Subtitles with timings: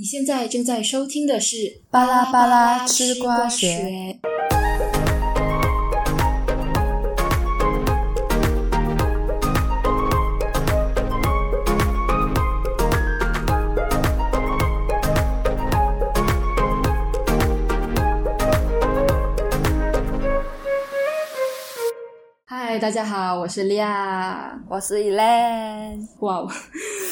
[0.00, 1.56] 你现在正在收听的是
[1.90, 3.66] 《巴拉巴拉吃瓜学》。
[22.44, 24.56] 嗨，大家好，我是莉亚。
[24.68, 26.46] 我是 Elaine，哇，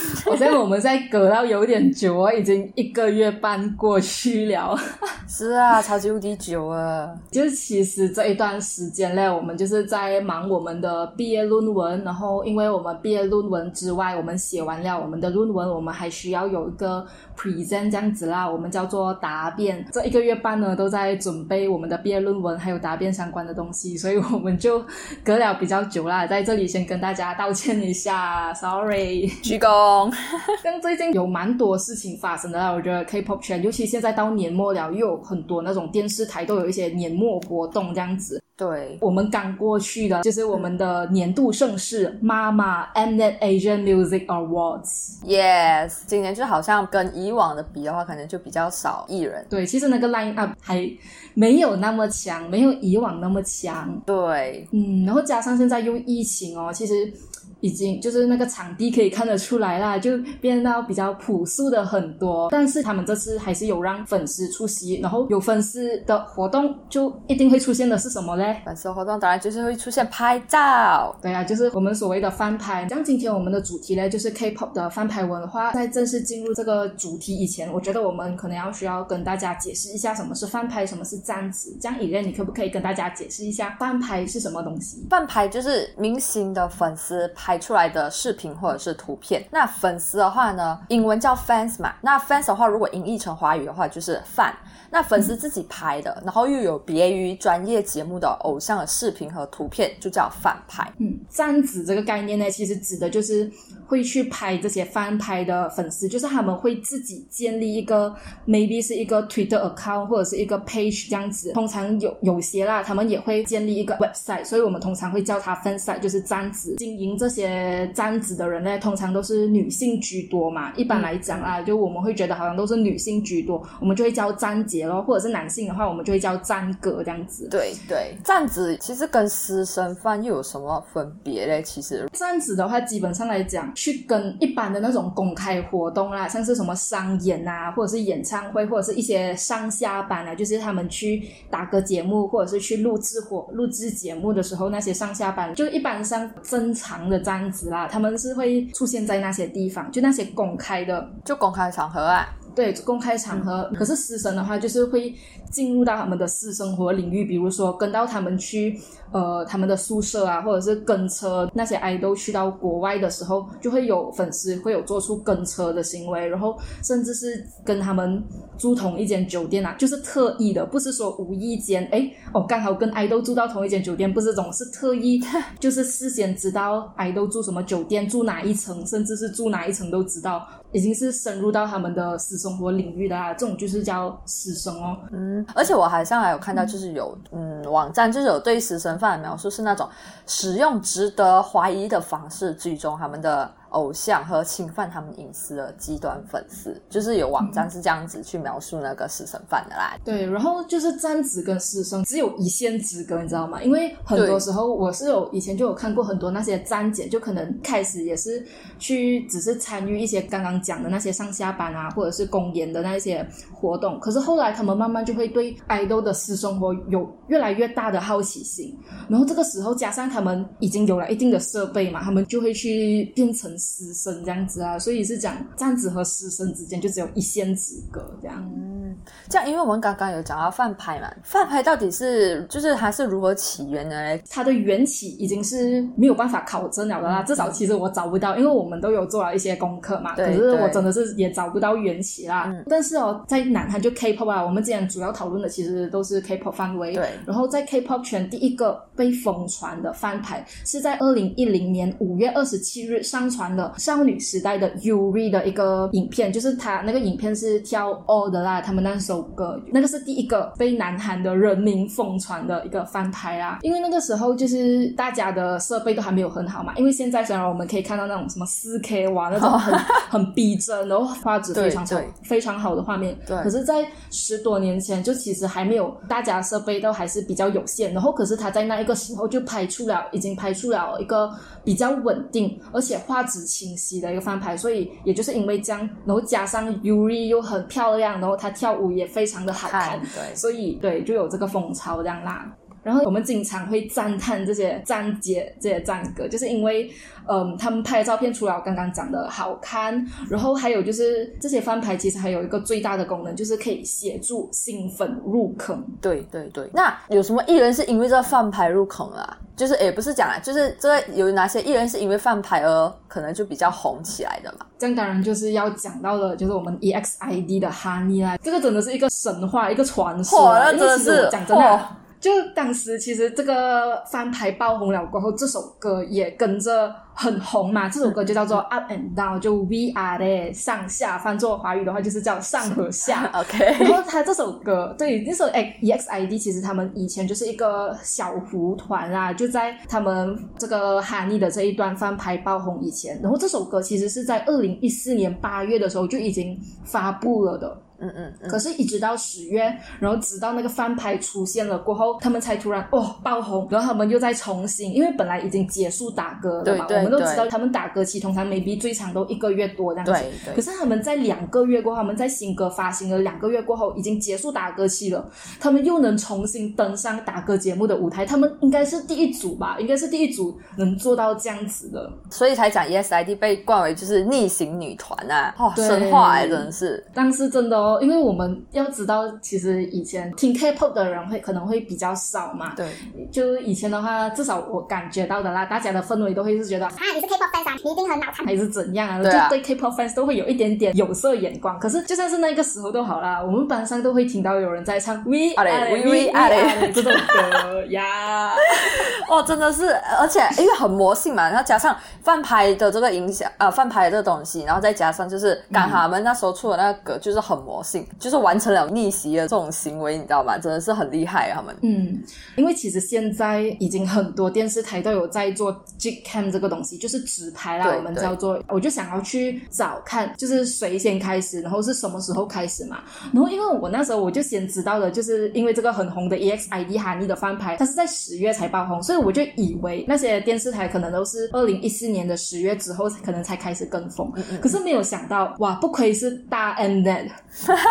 [0.27, 4.77] 我觉得我们在隔到有点久啊，已经一个月半过去了。
[5.29, 7.12] 是啊，超级无敌久啊！
[7.31, 17.04] 就是其实这一段时间嘞，我们就是在忙我们的毕业论文，然后因为我们毕业论文之外，我们写完了我们的论文，我们还需要有一个
[17.36, 19.84] present 这样子啦，我们叫做答辩。
[19.93, 24.82] 这一个月半呢，都在准备我们的毕业论文还有答辩相关的东西，所以我们就
[25.25, 29.26] 隔了比较久啦，在这里先跟大家道歉一下，sorry。
[29.43, 29.96] 鞠躬。
[30.63, 38.43] 但最近有蛮多事情发生的啦，我觉得 K-pop 圈，尤其现在到年末了，又有很多那种电视台都有一些年末活动这样子。
[38.57, 45.20] 对，我们刚过去的就是我们的年度盛事妈妈 Mnet Asian Music Awards。
[45.27, 49.45] Yes，今年就好像跟以往的比的话，可能就比较少艺人。
[49.51, 50.91] 对，其实那个 line up 还
[51.35, 53.95] 没有那么强，没有以往那么强。
[54.07, 57.13] 对，嗯，然后加上现在又疫情哦，其实
[57.61, 62.48] 已经就是那个场地可以看得出来啦，就变到比较朴素的很多。
[62.51, 68.61] 但是他们这次还是有让粉丝出席，然后有粉丝的活动就一定会出现的是什么嘞？
[68.65, 71.17] 粉丝活动当然就是会出现拍照。
[71.21, 72.87] 对啊，就是我们所谓的翻拍。
[72.89, 75.73] 像今天我们的主题呢，就是 K-pop 的翻拍文化。
[75.73, 81.77] 在正式进入这个主题以前，我觉得我们可能要需要跟大家解释一下什么是翻拍，什么是站子。
[81.81, 85.07] 这样，以任你可不可以跟大家解释一下翻拍是什么东西？
[85.11, 89.41] 翻拍就是明星的粉丝拍拍出来的视频或者是图片。
[89.52, 91.94] 那粉丝的话呢，英文叫 fans 嘛。
[92.00, 94.52] 那 fans 的话，如果音译成华语的话，就是 fan。
[94.91, 100.90] 那粉丝自己拍的，然后又有别于专业节目的偶像的视频和图片，就叫翻拍。
[100.98, 103.51] 嗯，站子这个概念呢，其实指的就是
[103.86, 108.12] 会去拍这些翻拍的粉丝，就是他们会自己建立一个
[108.46, 111.52] maybe 是一个 Twitter account 或者是一个 page 这样子。
[111.52, 116.77] 通常有有些啦，他们也会建立一个 website，所以我们通常会叫它 fan site，就是站子。
[116.77, 120.73] 经营这些站子的人呢，通常都是女性居多嘛。
[120.74, 127.48] 一般来讲啊，就我们会觉得好像都是女性居多，我们就会叫站姐咯，或者是男性的话，我们就会叫站哥这样子。
[127.51, 131.62] 对对，站子其实跟私生饭又有什么分别嘞？
[131.62, 151.10] 其实这样子的话，基本上来讲，去跟一般的那种公开活动啦，像是什么商演啊，或者是演唱会，或者是一些上下班啊，就是他们去打歌节目，或者是去录制或录制节目的时候，那些上下班，就一般上正常的这样子啦，他们是会出现在那些地方，就那些公开的。
[151.25, 152.25] 就公开场合啊。
[152.56, 155.14] 对公开场合，可是私生的话，就是会
[155.50, 158.80] 进入到他们的私生活领域，比如说跟到他们去
[159.12, 168.24] 呃他们的宿舍啊，或者是跟车那些爱豆去到国外的时候，就会有粉丝会有做出跟车的行为，然后甚至是跟他们
[168.56, 175.20] 住同一间酒店啊，就是特意的，不是说无意间哎哦刚好跟爱豆住到同一间酒店，不是这种，是特意
[175.60, 184.96] 就是事先知道爱豆住什么酒店，住哪一层，甚至是住哪一层都知道，已经是深入到他们的私生生活领域的啊，这种就是叫死生哦。
[185.10, 189.88] 嗯，而且我还上还有看到，就是有嗯网站就是有对死生犯的描述是那种
[190.26, 199.98] 使用值得怀疑的方式追踪他们的偶像和侵犯他们隐私的极端粉丝，就是有网站是这样子去描述那个私生饭的啦。
[200.03, 203.62] 对，然后就是站子跟师生只有一线之隔，你知道吗？
[203.62, 208.42] 因为很多时候我是有以前就有看过很多那些站姐，就可能开始也是
[208.78, 218.75] 去只是参与一些刚刚讲的那些上下班啊，或者是公演的那些活动，可是后来他们慢慢就会对爱豆的私生活有越来越大的好奇心，
[219.09, 228.37] 然后这个时候加上他们已经有了一定的设备嘛，他们就会去变成私生这样子啊，所以是讲站子和师生之间就只有一线之隔这样。
[228.54, 228.97] 嗯，
[229.28, 234.22] 这样因为我们刚刚有讲到饭牌嘛，饭牌到底是就是它是如何起源的嘞？
[234.30, 242.45] 它的缘起已经是没有办法考证了的啦，至少其实我找不到，因为我们都有做了一些功课嘛，可是我真的是也找不到缘起啦。
[242.47, 246.95] 嗯但是哦，在南韩就 K-pop 啊，我们今天主要讨论的其实都是 K-pop 范围。
[246.95, 263.58] 对然后在 K-pop 圈第一个被疯传的翻牌是在二零一零年五月二十七日上传的少女时代的 Yuri 的一个影片，就是他那个影片是跳 All 的啦，他们那首歌，那个是第一个被南韩的人民疯传的一个翻拍啊。
[263.62, 266.75] 因为那个时候就是大家的设备都还没有很好嘛。
[266.76, 269.79] 因为现在虽然我们可以看到那种什么四 K 哇，那种 很
[270.11, 273.17] 很逼真，然后画质非常好、非常好的画面。
[273.26, 273.37] 对。
[273.43, 277.93] 可是，在十多年前，就其实还没有，大家设备都还是比较有限。
[277.93, 281.31] 然后，可是他在那一个时候就拍出了，已经拍出了一个
[281.64, 284.56] 比较稳定而且画质清晰的一个翻拍。
[284.56, 292.50] 所以，也就是因为这样，然后加上 Yuri 又很漂亮，然后她跳舞也非常的好看，对，所以对，就有这个风潮这样啦。
[292.83, 296.88] 然后我们经常会赞叹这些站姐、这些站哥，就是因为，
[297.27, 305.85] 嗯，他们拍的照片除了我刚刚讲的好看，然后还有就是这些翻拍其实还有一个最大的功能，就是可以协助新粉入坑。
[306.00, 306.71] 对对对。
[306.73, 309.37] 那有什么艺人是因为这个翻拍入坑啊？
[309.56, 314.67] 就是也不是讲啊，就是这有哪些艺人是因为翻牌而可能就比较红起来的嘛？
[314.79, 320.53] 这样当然就是要讲到的，就是我们 EXID 的哈尼啦，这个真的是一个神话，一个传说。
[320.53, 321.88] 那真的是讲真的。
[322.19, 327.89] 就当时其实这个翻牌爆红了过后，这首歌也跟着很红嘛。
[327.89, 333.31] 这首歌就叫做 Up and Down，就 we are 的上下翻作华语的话就是叫上和下。
[333.35, 333.59] OK。
[333.81, 335.49] 然后他这首歌，对那首
[335.81, 343.19] E X I D，其实他们以前就是一个小胡团啊，就在他们这个哈尼的这一段翻拍爆红以前。
[343.23, 347.83] 然后这首歌其实是在二零一四年八月的时候就已经发布了的。
[348.01, 349.63] 嗯嗯，可是，一直到十月，
[349.99, 360.55] 然后直到那个翻拍出现了过后，他们才突然哦爆红，然后他们又再重新，因为本来已经结束打歌了嘛，我们都知道他们打歌期通常 maybe 最长都一个月多这样子，对对。
[360.55, 365.29] 可是他们在两个月过后，他们在新歌发行了两个月过后，已经结束打歌期了，
[365.61, 378.47] 他们又能重新登上打歌节目的舞台，他们应该是第一组吧，应该是第一组能做到这样子的，所以才讲 ESID 被冠为就是逆行女团啊，哦，神话哎，真的是，但是真的哦，因为我们。
[378.73, 382.73] 要知道，其实以前听 K-pop 的人会可能会比较少嘛。
[382.77, 382.87] 对，
[383.31, 389.19] 就以前的话，至少我感觉到的啦，大家的氛围都会是觉得啊，你是 K-pop fans 啊，你一定很脑残，还是怎样啊？
[389.23, 391.79] 就对 K-pop fans 都会有一点点有色眼光。
[391.79, 398.53] 可是就算是那个时候都好啦，我们班上都会听到有人在唱 We Are We Are 这种歌呀。
[399.31, 399.88] 哦，真的是，
[400.19, 410.58] 而且因为很魔性嘛，然后加上饭拍的这个影响，呃，饭拍的这个东西，然后再加上就是刚好他们那时候出的那个歌就是很魔性，就是完成了逆袭的这种行为，你知道吗？
[410.58, 411.76] 真的是很厉害啊，他们。
[411.82, 412.23] 嗯，
[412.56, 418.62] 因为其实现在已经很多电视台都有在做 J Cam 这个东西，就是直拍啦，我们叫做。
[418.69, 422.99] 我就想要去找看，就是谁先开始，然后是什么时候开始嘛？
[423.32, 437.28] 然后因为我那时候我就先知道了，就是因为这个很红的 EXID 哈尼的翻拍，它是在十月才爆红，所以我就以为那些电视台可能都是二零一四年的十月之后可能才开始跟风，可是没有想到，哇，不愧是大 N Net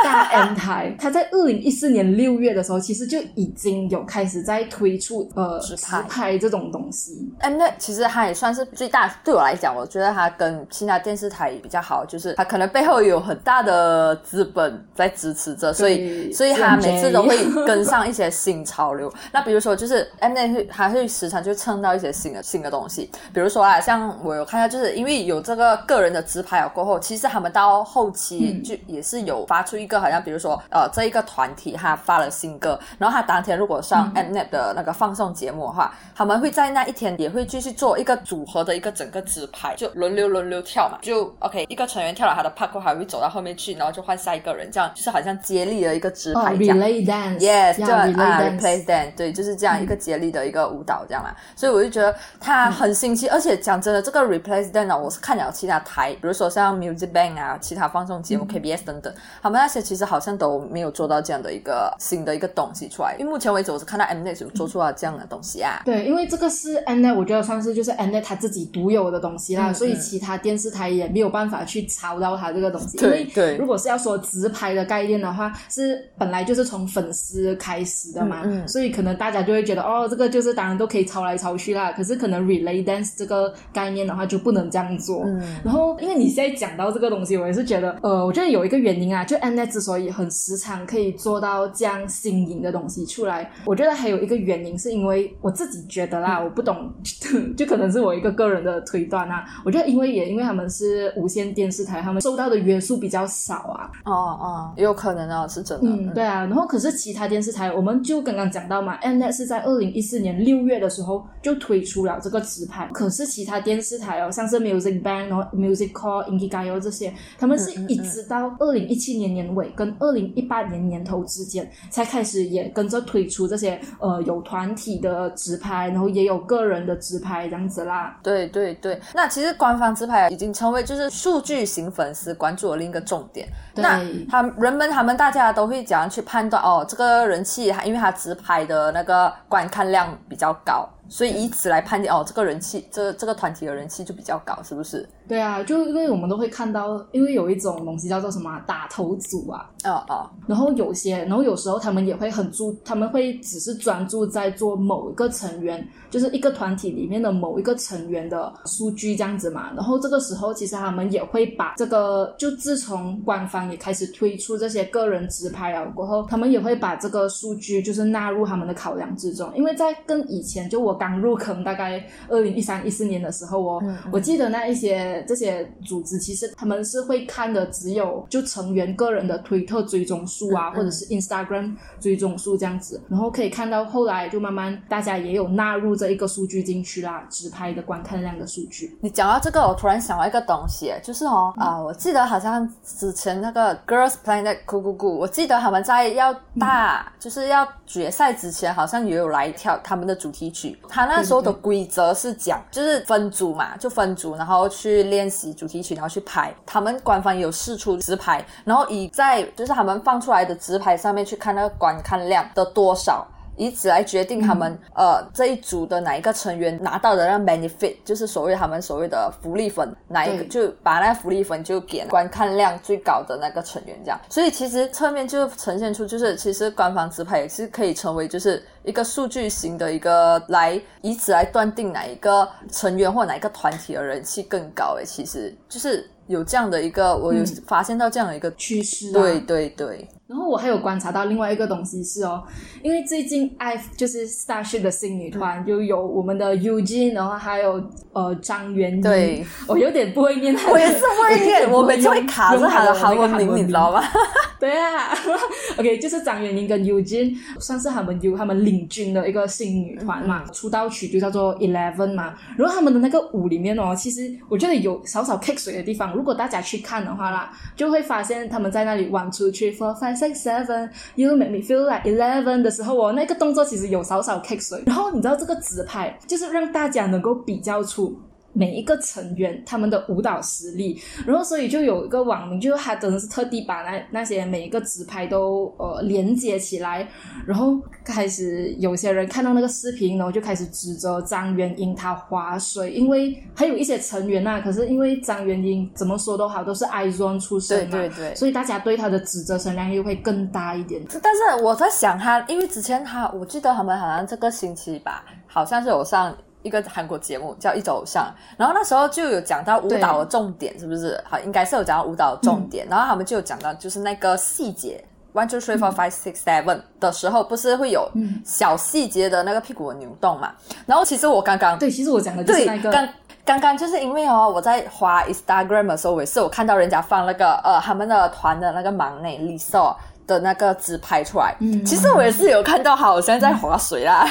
[0.04, 5.76] 大 N 台，他在二零一四年六月的时候，其实就已经有开始在推出呃直
[6.08, 7.32] 拍这种东西。
[7.40, 19.12] N Net 其实它也算是最大，对我来讲，我觉得它跟其他电视台比较好，就是它可能背后有很大的资本在支持着，所以所以它每次都会跟上一些新潮流。
[19.32, 46.78] 那比如说就是 M Net 会还会时常就蹭到一些新的新的东西，比如说啊，像我有看到，就是因为有这个个人的直拍了过后，其实他们到后期就也是有发出一个好像，比如说呃，这一个团体他发了新歌，然后他当天如果上 Mnet 的那个放送节目的话，他们会在那一天也会继续做一个组合的一个整个直拍，就轮流轮流跳嘛，就 OK 一个成员跳了他的 part 还会走到后面去，然后就换下一个人，这样就是好像接力的一个直拍这样。
[46.78, 47.06] Relay。
[47.06, 48.08] Yes，就啊
[48.42, 63.16] ，replace dance，对，就是这样一个接力的一个舞蹈这样嘛，所以我就觉得它很新奇，而且讲真的，这个 replace dance 我是看了其他台，比如说像 Music Bank 啊，其他放送节目 KBS 等等，他们那些其实好像都没有做到这样的一个新的一个东西出来。
[63.18, 65.82] 因为目前为止，我是看到 Mnet 有做出了这样的东西啊。
[65.86, 72.98] 对，因为这个是 Mnet，我觉得算是就是 Mnet 他自己独有的东西啦，所以其他电视台也没有办法去抄到他这个东西。
[72.98, 73.58] 对对。
[73.58, 81.92] 如果是要说直拍的概念的话，是本来就是从粉丝开始的嘛，所以可能大家就会觉得哦，这个就是当然都可以抄来抄去啦。
[81.92, 85.26] 可是可能 relay dance 这个概念的话就不能这样做。
[85.64, 96.92] 然后因为你现在讲到这个东西，我也是觉得呃，我觉得有一个原因啊，就 Mnet 之所以很时常可以做到这样新颖的东西出来，我觉得还有一个原因是因为我自己觉得啦，我不懂，
[97.56, 99.46] 就可能是我一个个人的推断啊。
[99.64, 103.92] 我觉得因为也因为他们是无线电视台，他们受到的约束比较少啊。
[104.06, 105.88] 哦哦，也有可能啊，是真的。
[105.88, 106.46] 嗯，对啊。
[106.46, 128.18] 然后可是其他电视台，我们就刚刚讲到嘛，Mnet 是在二零一四年六月的时候就推出了这个直拍，可是其他电视台哦，像是 Music Bank、然后 Music Core、i n k i g a y o 这些，他们是一直到二零一七年年尾跟二零一八年年头之间，才开始也跟着推出这些呃有团体的直拍，然后也有个人的直拍这样子啦。
[128.24, 133.48] 对对对，那其实官方直拍已经成为就是数据型粉丝关注的另一个重点。
[133.76, 136.86] 那他人们他们大家都会怎样去判断哦？
[136.88, 145.08] 这个人气，因为他直拍的那个观看量比较高，所以以此来判定哦，这个人气，这这个团体的人气就比较高，是不是？
[145.28, 159.72] 对啊，就因为我们都会看到，因为有一种东西叫做什么啊打头组啊，哦哦，然后有些，然后有时候他们也会很注，他们会只是专注在做某一个成员，就是一个团体里面的某一个成员的数据这样子嘛。
[159.76, 169.52] 然后这个时候，其实他们也会把这个，就自从官方也开始推出这些个人直拍了过后，他们也会把这个数据就是纳入他们的考量之中。
[169.56, 188.98] 因为在跟以前，就我刚入坑大概二零一三一四年的时候哦，我记得那一些这些组织，其实他们是会看的只有就成员个人的推特追踪数啊，或者是 Instagram 追踪数这样子，然后可以看到后来就慢慢大家也有纳入这一个数据进去啦，直拍的观看量的数据。
[189.02, 200.78] 你讲到这个，我突然想到一个东西，就是哦啊、我记得好像之前那个 Girls Planet 酷酷酷，我记得他们在要大、就是要决赛之前，好像也有来跳他们的主题曲。
[200.90, 206.54] 他那时候的规则是讲，就是分组嘛，就分组，然后去练习主题曲，然后去拍。
[206.66, 213.28] 他们官方也有试出直拍，然后以在就是他们放出来的直拍上面去看那个观看量的多少。
[213.58, 224.20] 以此来决定他们、呃这一组的哪一个成员拿到的那 benefit，就是所谓他们所谓的福利粉，哪一个就把那福利粉就给观看量最高的那个成员这样。
[224.30, 234.96] 所以其实侧面就呈现出，就是其实官方直拍也是可以成为就是一个数据型的一个来以此来断定哪一个成员或哪一个团体的人气更高。
[234.98, 238.52] 诶，其实就是有这样的一个，我有嗯发现到这样的一个。
[238.58, 242.42] 趋势、啊，对对对，然后我还有观察到另外一个东西是哦，
[242.82, 254.02] 因为最近 IVE 就是 Starship 的新女团，就有我们的 Eugene，然后还有呃张元英，对，我有点不会念我也是会念， 我每次会卡着他的韩文那个名，你知道吗？
[254.58, 255.14] 对啊，
[255.78, 262.34] OK，就是张元英跟 Eugene 算是他们 U 他们领军的一个新女团嘛，出道曲就叫做 Eleven 嘛。
[262.58, 266.15] 然后他们的那个舞里面哦，其实我觉得有少少 kick 水的地方。
[266.16, 274.82] 如果大家去看的话啦，就会发现他们在那里玩出去 four five six seven you make me feel like eleven 的时候哦，那个动作其实有少少 kick 水。
[274.86, 278.18] 然后你知道这个直拍就是让大家能够比较出
[278.56, 287.06] 每一个成员他们的舞蹈实力，然后所以就有一个网名，就是他真的是特地把那那些每一个直拍都呃连接起来，
[287.46, 298.36] 然后开始有些人看到那个视频，然后就开始指责张元英她划水，因为还有一些成员呐、可是因为张元英怎么说都好，都是 IZONE 出身嘛，对对对。
[298.36, 301.02] 所以大家对他的指责声量又会更大一点。
[301.22, 306.36] 但是我在想他，因为之前他，我记得他们好像这个星期吧，好像是有上
[306.66, 308.24] 一个韩国节目叫《一走偶像》，
[308.58, 311.18] 然后那时候就有讲到舞蹈的重点，是不是？
[311.24, 315.02] 好，应该是有讲到舞蹈的重点，然后他们就有讲到就是那个细节。
[315.34, 318.10] One two three four five six seven 的时候，不是会有
[318.46, 320.54] 小细节的那个屁股的扭动嘛？
[320.86, 323.10] 然后其实我刚刚对，其实我讲的就是对那个，刚
[323.44, 329.94] 刚刚就是因为哦，我在滑 Instagram 的时候，我也是我看到人家放那个呃他们的团的那个忙内 Lisa
[330.26, 331.54] 的那个自拍出来。
[331.60, 334.26] 嗯，其实我也是有看到，好像在划水啦。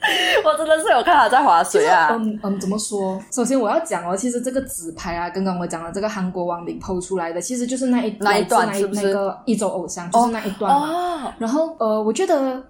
[0.44, 2.08] 我真的是有看他在划水啊。
[2.12, 3.22] 嗯嗯，怎么说？
[3.30, 10.88] 首先我要讲哦，其实这个纸牌啊，刚刚我讲的这个韩国网民抛出来的，其实就是那一那一段是不是那一那个一周偶像，就是那一段嘛。
[10.88, 12.62] 哦，然后呃，我觉得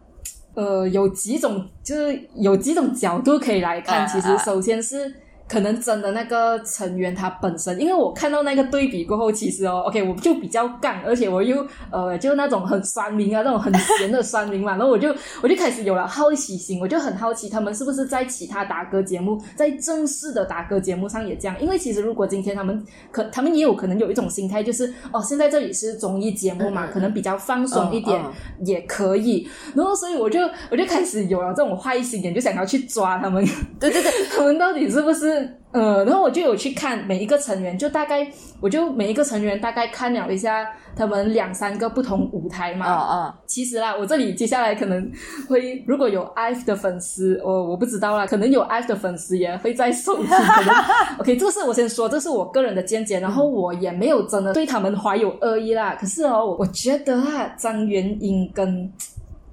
[0.54, 4.00] 呃有几种，就是有几种角度可以来看。
[4.00, 5.14] 啊其实啊首先是。
[5.50, 22.80] 可能真的那个成员他本身，因为我看到那个对比过后，其实哦，OK，我就比较杠，而且我又呃，就那种很酸民啊，那种很咸的酸民嘛， 然后我就我就开始有了好奇心，我就很好奇他们是不是在其他打歌节目，在正式的打歌节目上也这样，因为其实如果今天他们
[23.10, 28.32] 可他们也有可能有一种心态，就是哦，现在这里是综艺节目嘛，可能比较放松一点、嗯
[28.64, 30.40] 也可以，然后所以我就
[30.70, 33.44] 我就开始有了这种坏心眼，就想要去抓他们。
[33.80, 35.39] 对对对， 他们到底是不是
[35.72, 36.04] 呃？
[36.04, 38.26] 然后我就有去看每一个成员，就大概
[38.60, 40.66] 我就每一个成员大概看了一下
[40.96, 42.86] 他们两三个不同舞台嘛。
[42.86, 45.10] 嗯嗯，其实啦，我这里接下来可能
[45.48, 50.26] 会，如果有 IVE 的粉丝，我我不知道啦，可能有 IVE 的粉丝也会在收听。
[50.26, 50.74] 可能
[51.18, 55.96] OK，这个是我先说，这是我个人的见解，然后我也没有真的对他们怀有恶意啦。
[56.00, 58.90] 可是哦，我我觉得啊，张元英跟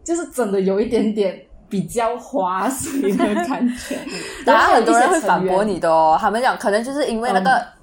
[0.04, 3.98] 就是真的有一点点比较花心的感觉。
[4.46, 5.80] 当然很多人会反驳你。
[5.80, 7.78] 的哦，他们讲可能就是因为那个。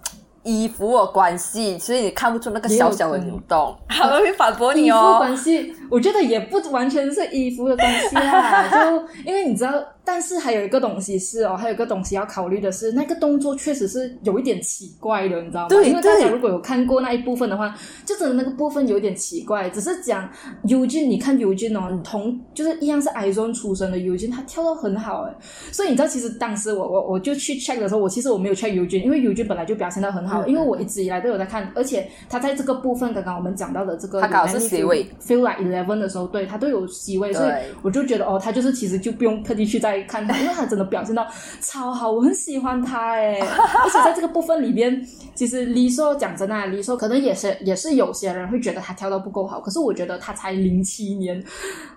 [0.46, 3.74] 衣服的关系，所以你看不出那个小小的扭动。
[3.88, 5.16] 他们会反驳你衣服哦。
[5.16, 9.72] 关系，我觉得也不完全是衣服的东西啦， 就因为你知道，
[10.04, 15.68] 但是还有一个东西是哦，还有一个东西要考虑的是，那个动作确实是有一点奇怪的，你知道吗？
[15.68, 17.74] 对因为大家如果有看过那一部分的话，
[18.04, 20.28] 就真的那个部分有点奇怪，只是讲
[20.64, 25.34] Eugene，你看 Eugene 哦，同就是一样是 Izone 出身的 Eugene，他跳的很好诶，
[25.72, 30.54] 所以你知道，其实当时我我我就去 check 的时候，我其实我没有 check Eugene，因为 Eugene 本来就表现的很好，嗯。
[30.54, 37.52] 因为我一直以来都有在看，而且他在这个部分，刚刚我们讲到的这个他刚好是 C 位 feel like eleven 的时候，对他都有 C 位，所以
[37.82, 41.26] 我就觉得哦，他就是其实就不用特地去再看他，因为他真的表现到
[41.60, 43.38] 超好，我很喜欢他哎。
[43.84, 51.42] 而且在这个部分里边，其实李硕讲真的，李硕可能也是也是有些人会觉得他跳的不够好，可是我觉得他才零七年，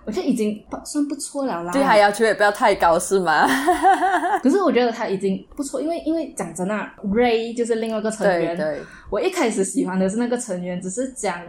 [0.04, 1.72] 我觉得已经算不错了啦。
[1.72, 3.46] 对他要求也不要太高，是吗？
[4.42, 8.80] 可是我觉得他已经不错，因为因为讲真的，Ray 就是另外一个成员，对对，
[9.10, 11.40] 我一开始喜欢的是那个成员，只是讲，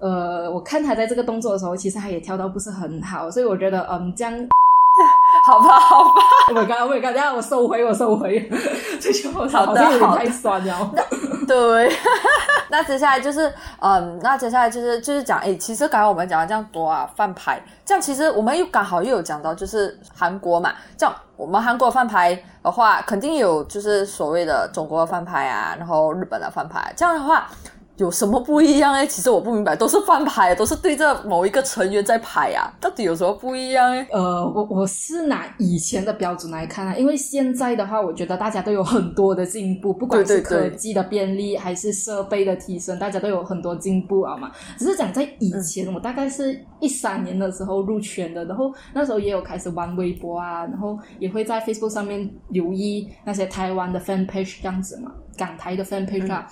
[0.00, 4.32] 呃，我看他在这个动作的时候，其实他也跳到不是很好，所以我觉得，嗯，这样，
[5.44, 6.12] 好吧，好吧。
[6.54, 8.48] 我刚刚，我刚刚，我收回，我收回，
[9.00, 10.92] 这句话好的好太酸了。
[11.48, 11.90] 对，
[12.70, 27.48] 那接下来就是，嗯，那接下来就是就是讲，诶，其实刚刚我们讲了这样多啊，饭牌，这样其实我们又刚好又有讲到，就是韩国嘛，这样我们韩国饭牌的话，肯定有就是所谓的中国的饭牌啊，然后日本的饭牌，这样的话。
[27.98, 29.06] 有什么不一样呢？
[29.06, 34.06] 其实我不明白，都是翻牌，都是对着某一个成员在拍啊，到底有什么不一样呢？
[34.12, 44.50] 呃，我我是拿以前的标准来看啊，因为现在的话，我觉得大家都有很多的进步，不管是科技的便利还是设备的提升，大家都有很多进步啊嘛。
[44.78, 56.46] 只是讲在以前，我大概是一三年的时候入圈的，然后那时候也有开始玩微博啊，然后也会在 Facebook 上面留意那些台湾的 fan page 这样子嘛，港台的 fan page 啊。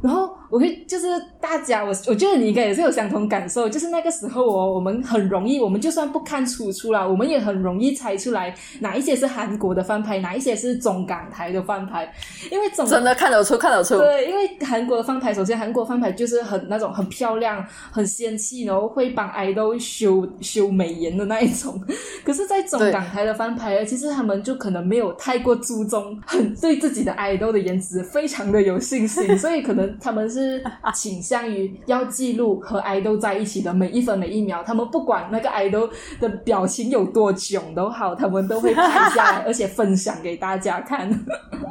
[0.00, 1.06] 然后我会就是
[1.40, 12.12] 大家，我我觉得你应该也是有相同感受，就是那个时候哦，我们很容易，我们就算不看出处啦，我们也很容易猜出来哪一些是韩国的翻拍，哪一些是中港台的翻拍，
[12.50, 13.98] 因为总真的看得出，看得出。
[13.98, 21.80] 对，因为韩国的翻拍，首先韩国翻拍就是很那种很漂亮、很仙气，然后会帮 idol 修修美颜的那一种。
[22.24, 30.62] 可是，在中港台的翻拍，其实他们就可能没有太过注重，很对自己的 idol 的颜值非常的有信心， 所以可能他们是
[30.94, 35.88] 倾向于要记录和 idol 在一起的每一分每一秒，他们不管那个 idol
[36.20, 41.08] 的表情有多囧都好，他们都会拍下来， 而且分享给大家看。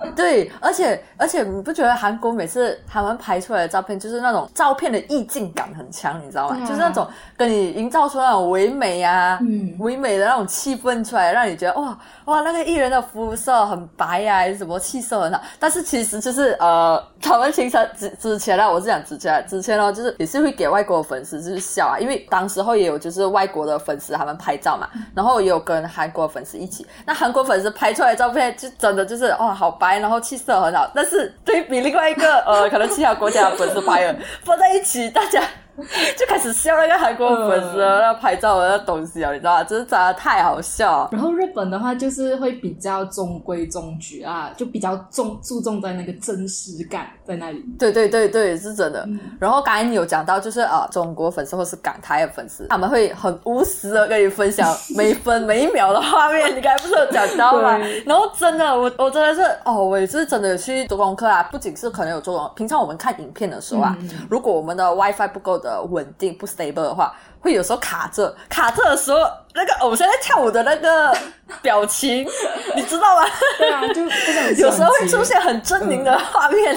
[0.15, 6.57] 对，而且而且你不觉得韩国每次他们拍出来的照片，就是那种照片的意境感很强，你知道吗？
[6.67, 15.41] 就是那种跟你营造出那种唯美啊，嗯唯美的那种气氛出来，让你觉得哇哇那个艺人的肤色很白呀、还是什么气色很好。
[15.59, 35.41] 但是其实就是呃，他们平常之之前呢，我是讲之前之前呢，就是也是会给外国的粉丝就是笑啊，因为当时候也有就是外国的粉丝他们拍照嘛，然后也有跟韩国粉丝一起，那韩国粉丝拍出来的照片就真的就是哇好白，然后气色很好，但是对比另外一个呃可能其他国家的粉丝拍的放在一起，大家。
[36.17, 39.63] 就开始笑那个韩国粉丝的那拍照的那东西啊，你知道吗？
[39.63, 41.09] 真是真的太好笑了。
[41.11, 47.63] 然后日本的话就是会比较中规中矩啊，就比较重注重在那个真实感在那里。
[47.79, 49.07] 对对对对，是真的。
[49.39, 56.55] 然后刚才你有讲到，就是啊，中国粉丝或是港台的粉丝，他们会很无私的跟你分享每分每一秒的画面。
[56.55, 57.77] 你刚才不是有讲到吗？
[58.05, 61.43] 然后真的，我我真的是哦，我也是真的有去做功课啊。
[61.51, 63.97] 不仅是可能有做功，平常我们看影片的时候啊，
[64.29, 69.19] 如果我们的 WiFi 不够的稳定不 stable 的话，会有时候卡着，卡着的时候，
[69.53, 71.15] 那个偶像在跳舞的那个
[71.61, 72.27] 表情，
[72.75, 73.25] 你知道吗？
[73.57, 74.01] 对啊，就
[74.65, 76.75] 有时候会出现很狰狞的画面。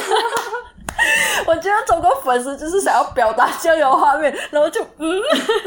[1.46, 5.20] 我觉得中国粉丝就是想要表达这样的画面，然后就嗯，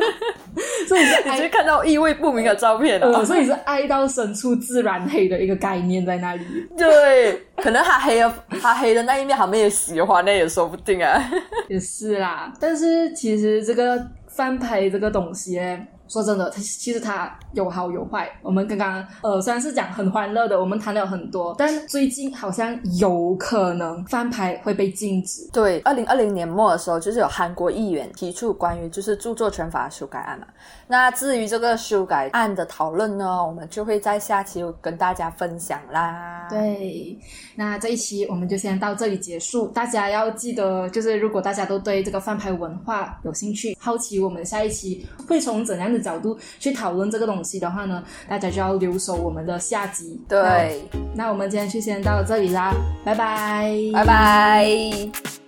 [0.87, 3.07] 所以是 你就爱，看到意味不明的照片啊。
[3.07, 6.45] 呃，所以是爱到深处自然黑的一个概念在那里。
[6.77, 11.21] 对，可能他黑的他黑的那一面，他们也喜欢，那也说不定啊。
[11.67, 18.29] 也是啦，但是其实这个翻拍这个东西呢，说真的，它其实它有好有坏。
[18.41, 25.49] 我们刚刚呃虽然是讲很欢乐的，我们谈了很多，但最近好像有可能翻拍会被禁止。
[25.51, 30.47] 对，二零二零年末的时候，就是有韩国议员提出关于就是著作权法修改案嘛。
[30.87, 36.47] 那至于这个修改案的讨论呢，我们就会在下期跟大家分享啦。
[36.49, 37.17] 对，
[37.55, 39.67] 那这一期我们就先到这里结束。
[39.67, 50.19] 大家要记得，就是如果大家都对这个翻拍文化有兴趣，好奇我们下一期会从怎样的的角度去讨论这个东西的话呢，大家就要留守我们的下集。
[50.27, 50.83] 对，
[51.15, 55.46] 那我们今天就先到这里啦，拜拜，拜拜。